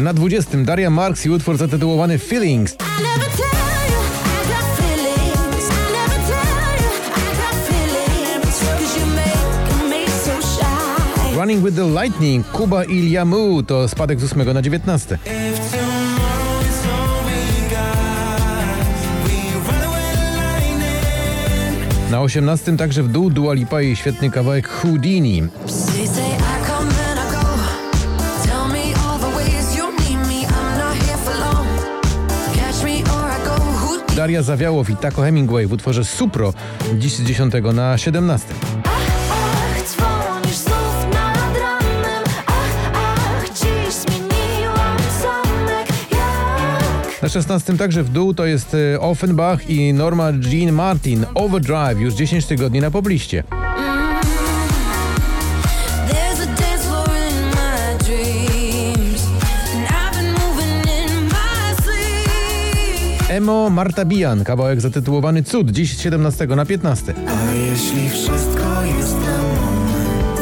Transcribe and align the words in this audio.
Na 0.00 0.12
20 0.12 0.64
Daria 0.64 0.90
Marks 0.90 1.26
i 1.26 1.30
utwór 1.30 1.56
zatytułowany 1.56 2.18
Feelings. 2.18 2.76
Running 11.36 11.64
with 11.64 11.76
the 11.76 12.02
Lightning, 12.02 12.46
Kuba 12.46 12.84
i 12.84 13.02
Liamu 13.02 13.62
to 13.62 13.88
spadek 13.88 14.20
z 14.20 14.24
8 14.24 14.52
na 14.54 14.62
19. 14.62 15.18
Na 22.10 22.20
18 22.20 22.76
także 22.76 23.02
w 23.02 23.08
dół 23.08 23.30
Dua 23.30 23.54
Lipa 23.54 23.82
i 23.82 23.96
świetny 23.96 24.30
kawałek 24.30 24.68
Houdini. 24.68 25.42
Daria 34.20 34.42
Zawiałow 34.42 34.90
i 34.90 34.96
Taco 34.96 35.22
Hemingway 35.22 35.66
w 35.66 35.72
utworze 35.72 36.04
Supro 36.04 36.52
dziś 36.98 37.12
z 37.12 37.22
10 37.22 37.54
na 37.74 37.98
17. 37.98 38.48
Ach, 38.84 38.92
ach, 39.30 39.82
dzwonisz 39.82 40.56
znów 40.56 41.06
nad 41.14 41.58
ranem. 41.58 42.24
Ach, 42.46 42.92
ach, 42.94 43.48
dziś 43.48 43.94
zmieniłam 43.94 44.96
zamek. 45.22 45.88
Jak? 46.10 47.22
Na 47.22 47.28
16 47.28 47.76
także 47.76 48.02
w 48.02 48.08
dół 48.08 48.34
to 48.34 48.46
jest 48.46 48.76
e, 48.94 49.00
Offenbach 49.00 49.70
i 49.70 49.92
Norma 49.94 50.30
Jean 50.52 50.72
Martin 50.74 51.26
Overdrive 51.34 52.00
już 52.00 52.14
10 52.14 52.46
tygodni 52.46 52.80
na 52.80 52.90
pobliście. 52.90 53.44
Emo 63.40 63.70
Marta 63.70 64.04
Bijan, 64.04 64.44
kawałek 64.44 64.80
zatytułowany 64.80 65.42
Cud, 65.42 65.70
dziś 65.70 65.96
z 65.96 66.00
17 66.00 66.46
na 66.46 66.64
15. 66.66 67.14
A 67.28 67.52
jeśli 67.54 68.10
wszystko 68.10 68.82
jest 68.98 69.14
na 69.14 69.38
moment, 69.38 70.40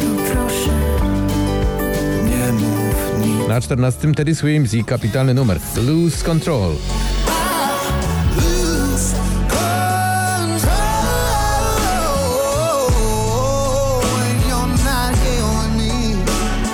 To 0.00 0.32
proszę. 0.32 0.70
nie 2.24 2.52
mów 2.52 3.26
nic. 3.38 3.48
Na 3.48 3.60
14 3.60 4.14
Teddy 4.14 4.34
Swims 4.34 4.74
i 4.74 4.84
kapitalny 4.84 5.34
numer 5.34 5.58
Lose 5.86 6.24
Control. 6.24 6.72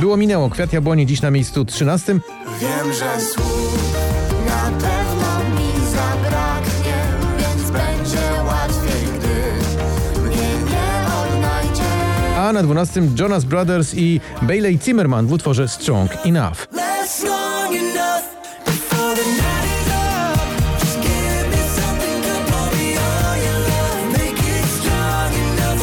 Było 0.00 0.16
minęło, 0.16 0.50
Kwiat 0.50 0.72
Jabłoni 0.72 1.06
dziś 1.06 1.22
na 1.22 1.30
miejscu 1.30 1.64
13. 1.64 2.12
Wiem, 2.60 2.92
że 2.92 3.20
słów 3.20 3.94
Na 4.46 4.70
pewno 4.70 4.97
A 12.48 12.52
na 12.52 12.62
12 12.62 13.02
Jonas 13.18 13.44
Brothers 13.44 13.94
i 13.94 14.20
Bailey 14.42 14.78
Zimmerman 14.84 15.26
w 15.26 15.32
utworze 15.32 15.68
Strong 15.68 16.10
Enough. 16.26 16.66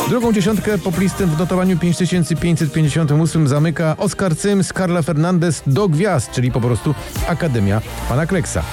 Drugą 0.10 0.34
dziesiątkę 0.34 0.78
poplistem 0.78 1.30
w 1.30 1.40
notowaniu 1.40 1.78
5558 1.78 3.48
zamyka 3.48 3.96
Oscar 3.98 4.36
Sims, 4.36 4.74
Carla 4.74 5.02
Fernandez 5.02 5.64
do 5.68 5.90
gwiazd, 5.90 6.32
czyli 6.32 6.52
po 6.52 6.62
prostu 6.62 6.96
Akademia 7.28 7.82
Pana 8.10 8.26
Kleksa. 8.26 8.64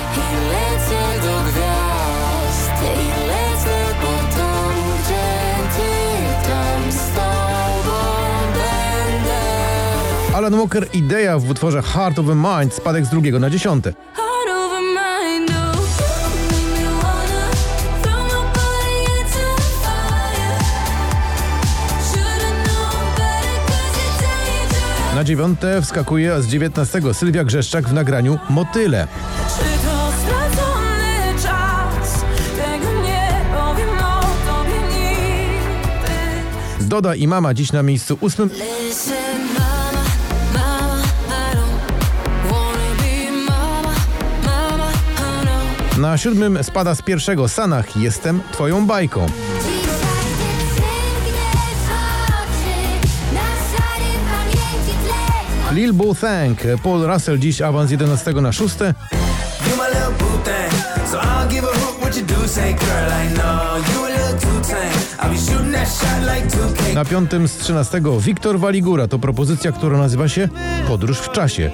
Alan 10.43 10.59
Walker 10.59 10.89
Idea 10.93 11.39
w 11.39 11.51
utworze 11.51 11.83
Heart 11.83 12.19
of 12.19 12.27
a 12.29 12.35
Mind, 12.35 12.75
spadek 12.75 13.07
z 13.07 13.11
drugiego 13.11 13.39
na 13.39 13.51
dziesiąte. 13.51 13.93
Dangerous. 15.37 15.83
Na 25.15 25.25
dziewiąte 25.25 25.83
wskakuje 25.83 26.43
z 26.43 26.47
19 26.47 27.01
Sylwia 27.13 27.45
Grzeszczak 27.45 27.89
w 27.89 27.93
nagraniu 27.93 28.39
Motyle. 28.51 29.09
Doda 36.81 37.15
i 37.15 37.27
Mama 37.27 37.55
dziś 37.55 37.73
na 37.73 37.83
miejscu 37.83 38.19
ósmym. 38.21 38.51
Na 46.03 46.19
siódmym 46.19 46.65
spada 46.65 46.95
z 46.95 47.03
pierwszego 47.03 47.49
Sanach 47.49 47.97
Jestem 47.97 48.41
Twoją 48.53 48.87
bajką. 48.87 49.27
Lil 55.73 55.93
Bo 55.93 56.15
Thank, 56.15 56.59
Paul 56.83 57.07
Russell 57.07 57.39
dziś 57.39 57.61
awans 57.61 57.89
z 57.89 57.91
11 57.91 58.33
na 58.33 58.53
6. 58.53 58.77
You 58.81 58.87
my 59.77 59.89
little 59.89 60.13
boo 60.19 60.39
thing, 60.45 60.83
so 61.11 61.19
I'll 61.19 61.49
give 61.49 61.65
a 61.65 61.79
hoot 61.79 62.01
what 62.01 62.17
you 62.17 62.23
do. 62.23 62.49
Say, 62.49 62.73
girl, 62.75 63.13
I 63.13 63.35
know 63.35 63.77
you 63.95 64.05
a 64.05 64.09
little 64.09 64.41
too 64.41 64.69
tame. 64.69 65.23
I'll 65.23 65.31
be 65.31 65.39
shooting 65.39 65.73
that 65.73 65.89
shot 65.89 66.35
like 66.35 66.49
2K. 66.49 66.95
Na 66.95 67.05
piątym 67.05 67.49
z 67.49 67.57
13 67.57 68.03
Wiktor 68.21 68.59
Waligura 68.59 69.09
to 69.09 69.19
propozycja, 69.19 69.73
która 69.73 69.99
nazywa 69.99 70.29
się 70.29 70.49
Podróż 70.89 71.19
w 71.19 71.33
czasie. 71.33 71.71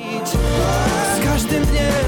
Z 1.17 1.25
każdym 1.25 1.65
dniem 1.67 2.08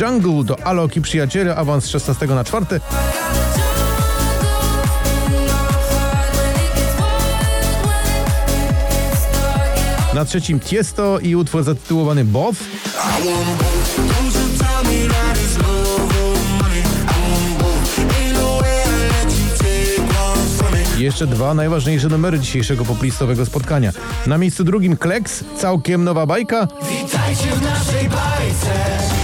Jungle 0.00 0.44
do 0.44 0.66
Alok 0.66 0.96
i 0.96 1.00
Przyjaciele 1.00 1.56
awans 1.56 1.84
z 1.84 1.88
16 1.88 2.26
na 2.26 2.44
4. 2.44 2.66
Na 10.14 10.24
trzecim 10.24 10.60
Tiesto 10.60 11.18
i 11.18 11.36
utwór 11.36 11.62
zatytułowany 11.62 12.24
Bow. 12.24 12.56
Jeszcze 20.98 21.26
dwa 21.26 21.54
najważniejsze 21.54 22.08
numery 22.08 22.38
dzisiejszego 22.38 22.84
poplistowego 22.84 23.46
spotkania. 23.46 23.92
Na 24.26 24.38
miejscu 24.38 24.64
drugim 24.64 24.96
Kleks, 24.96 25.44
całkiem 25.58 26.04
nowa 26.04 26.26
bajka. 26.26 26.68
Witajcie 26.82 27.50
w 27.50 27.62
naszej 27.62 28.08
bajce. 28.08 29.23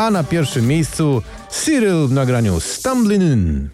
A 0.00 0.10
na 0.10 0.24
pierwszym 0.24 0.66
miejscu 0.66 1.22
Cyril 1.50 2.08
w 2.08 2.12
nagraniu 2.12 2.60
Stumbling 2.60 3.22
In. 3.22 3.68